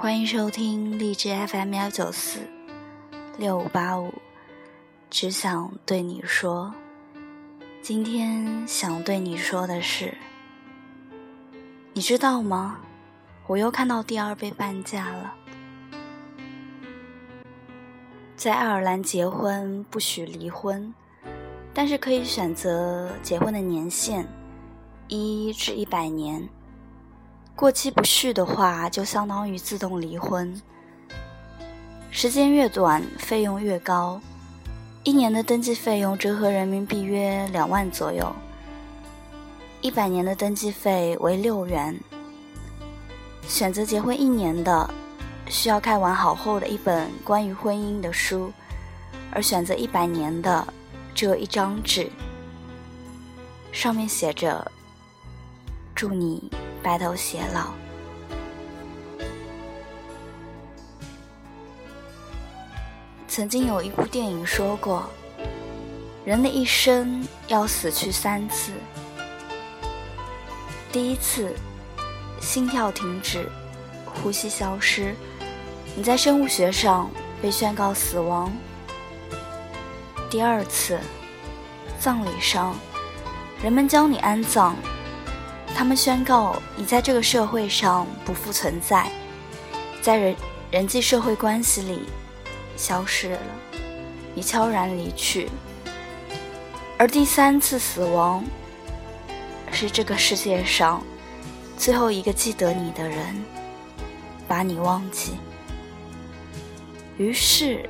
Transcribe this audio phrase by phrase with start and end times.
[0.00, 2.38] 欢迎收听荔枝 FM 幺九四
[3.36, 4.14] 六五八五，
[5.10, 6.72] 只想对你说，
[7.82, 10.16] 今天想对你说的是，
[11.94, 12.78] 你知道吗？
[13.48, 15.34] 我又看到第二杯半价了。
[18.36, 20.94] 在爱尔兰结婚不许离婚，
[21.74, 24.24] 但是可以选择结婚的年限，
[25.08, 26.48] 一至一百年。
[27.58, 30.62] 过期不续的话，就相当于自动离婚。
[32.08, 34.20] 时间越短，费用越高。
[35.02, 38.32] 一年的登记费用折合人民币约两万左右。
[39.80, 41.98] 一百年的登记费为六元。
[43.48, 44.88] 选择结婚一年的，
[45.48, 48.52] 需要看完好厚的一本关于婚姻的书；
[49.32, 50.64] 而选择一百年的，
[51.12, 52.08] 只有一张纸，
[53.72, 54.70] 上面写着
[55.92, 56.48] ：“祝你。”
[56.82, 57.72] 白头偕老。
[63.26, 65.08] 曾经有一部电影说过，
[66.24, 68.72] 人的一生要死去三次。
[70.90, 71.54] 第一次，
[72.40, 73.48] 心跳停止，
[74.04, 75.14] 呼吸消失，
[75.94, 78.50] 你在生物学上被宣告死亡。
[80.30, 80.98] 第二次，
[82.00, 82.74] 葬礼上，
[83.62, 84.74] 人们将你安葬。
[85.78, 89.08] 他们宣告你在这个社会上不复存在，
[90.02, 90.36] 在人
[90.72, 92.00] 人际社会关系里
[92.76, 93.40] 消失了，
[94.34, 95.48] 你悄然离去。
[96.98, 98.44] 而第三次死亡，
[99.70, 101.00] 是这个世界上
[101.76, 103.40] 最后一个记得你的人
[104.48, 105.34] 把你忘记，
[107.18, 107.88] 于是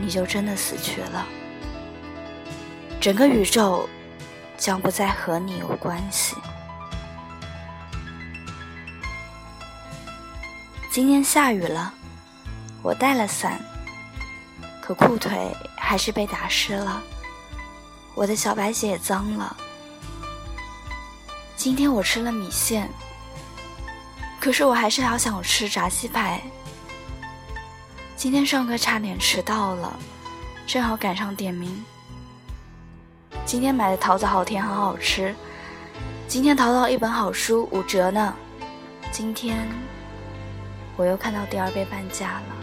[0.00, 1.26] 你就真的死去了。
[2.98, 3.86] 整个宇宙。
[4.58, 6.34] 将不再和你有关系。
[10.96, 11.92] 今天下雨了，
[12.82, 13.60] 我带了伞，
[14.80, 17.02] 可裤腿还是被打湿了，
[18.14, 19.54] 我的小白鞋也脏了。
[21.54, 22.88] 今天我吃了米线，
[24.40, 26.40] 可是我还是好想吃炸鸡排。
[28.16, 29.94] 今天上课差点迟到了，
[30.66, 31.84] 正好赶上点名。
[33.44, 35.36] 今天买的桃子好甜，好好吃。
[36.26, 38.34] 今天淘到一本好书五折呢。
[39.12, 39.68] 今天
[40.96, 42.56] 我又看到第二杯半价了。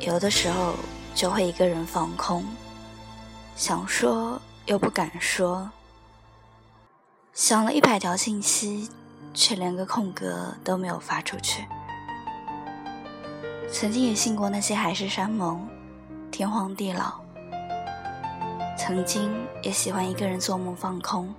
[0.00, 0.74] 有的时候
[1.14, 2.44] 就会一个人放空，
[3.56, 5.70] 想说又不敢说，
[7.32, 8.90] 想了一百条信息，
[9.32, 11.64] 却连个空格都没有发出去。
[13.72, 15.66] 曾经也信过那些海誓山盟。
[16.30, 17.20] 天荒地老，
[18.76, 19.30] 曾经
[19.62, 21.32] 也喜欢一个人做梦放空，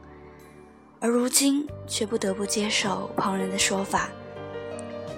[1.05, 4.09] 而如今却不得不接受旁人的说法：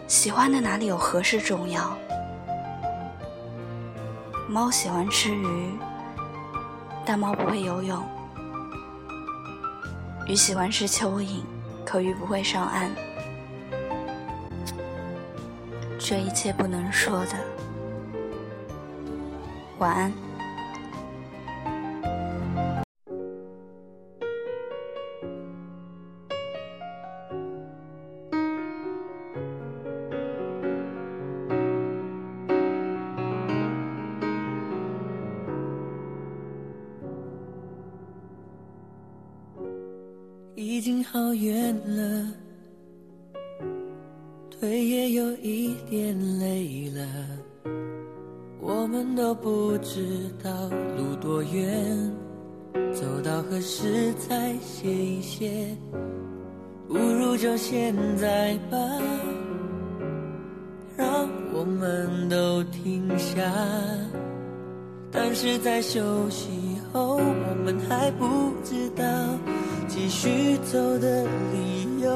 [0.05, 1.97] 喜欢的哪里有合适重要？
[4.49, 5.71] 猫喜欢吃鱼，
[7.05, 8.01] 但猫不会游泳；
[10.27, 11.39] 鱼喜欢吃蚯蚓，
[11.85, 12.91] 可鱼不会上岸。
[15.97, 17.31] 这一切不能说的。
[19.77, 20.26] 晚安。
[40.77, 42.31] 已经好远了，
[44.51, 47.03] 腿也有一点累了。
[48.61, 52.13] 我们都不知道路多远，
[52.93, 55.75] 走到何时才歇一歇？
[56.87, 58.77] 不如就现在吧，
[60.95, 63.41] 让我们都停下。
[65.19, 69.03] 但是在休息后我们还不知道
[69.87, 72.11] 继续走的理由。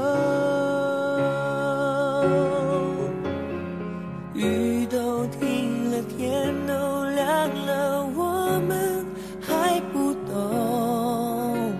[4.35, 9.03] 雨都停了天都亮了我们
[9.41, 11.73] 还不懂。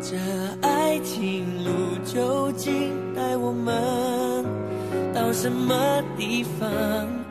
[0.00, 0.16] 这
[0.62, 1.70] 爱情路
[2.04, 4.44] 究竟带我们
[5.12, 5.74] 到什么
[6.16, 7.25] 地方？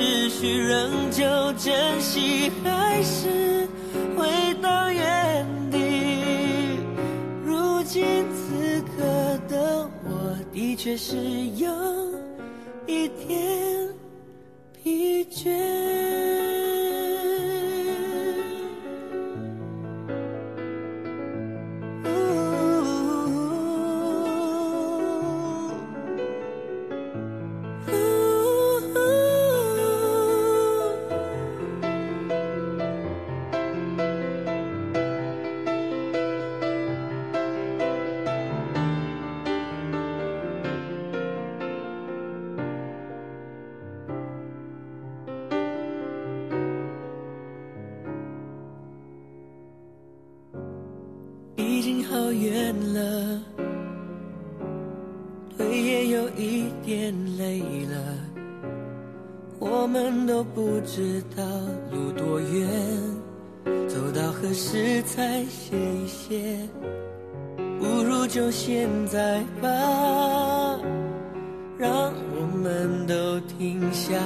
[0.00, 1.22] 持续仍旧
[1.58, 3.68] 珍惜，还是
[4.16, 6.78] 回到原地？
[7.44, 9.04] 如今此刻
[9.46, 11.18] 的我，的确是
[11.56, 11.68] 有
[12.86, 13.90] 一点
[14.82, 15.79] 疲倦。
[52.02, 53.40] 好远了，
[55.56, 57.96] 腿也有一点累了，
[59.58, 61.44] 我们都不知道
[61.92, 62.68] 路多远，
[63.88, 66.58] 走到何时才歇一歇？
[67.78, 69.68] 不如就现在吧，
[71.78, 74.16] 让我们都停下。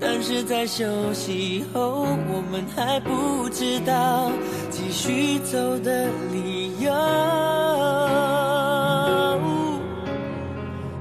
[0.00, 4.30] 但是在休息后，我们还不知道
[4.70, 6.92] 继续走的理由。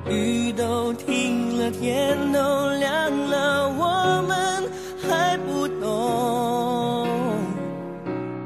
[0.10, 4.64] 雨都停了，天都亮了，我们
[5.08, 7.08] 还不懂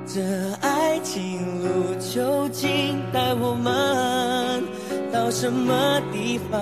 [0.06, 0.21] 这
[0.59, 4.63] 爱情路究竟带我们
[5.13, 6.59] 到什么地方。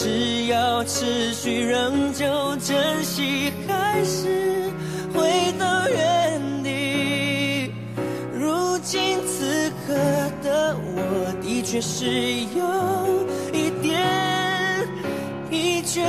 [0.00, 2.24] 是要持续仍旧
[2.58, 4.70] 珍惜，还是
[5.12, 7.72] 回到原地？
[8.32, 9.94] 如今此刻
[10.40, 12.06] 的我，的确是
[12.56, 12.62] 有
[13.52, 14.00] 一点
[15.50, 16.06] 疲倦。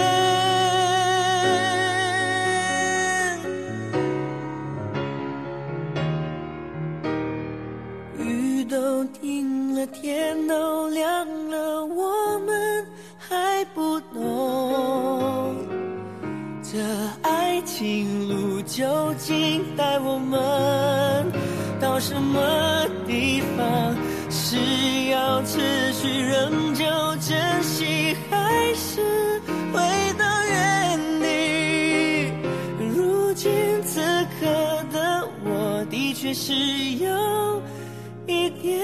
[8.19, 12.68] 雨都停了，天都亮了，我们。
[13.73, 15.55] 不懂
[16.63, 16.77] 这
[17.21, 21.31] 爱情路究竟带我们
[21.79, 23.95] 到什么地方？
[24.29, 24.57] 是
[25.09, 25.59] 要持
[25.93, 26.85] 续仍旧
[27.19, 29.01] 珍惜，还是
[29.73, 29.79] 回
[30.17, 32.31] 到原地？
[32.95, 33.49] 如今
[33.83, 33.99] 此
[34.39, 34.45] 刻
[34.91, 37.61] 的我，的确是有
[38.27, 38.79] 一点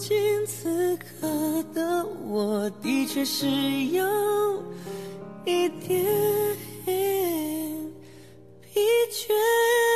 [0.00, 4.62] 今此刻的我的确是有
[5.44, 6.02] 一点
[8.62, 8.80] 疲
[9.12, 9.89] 倦。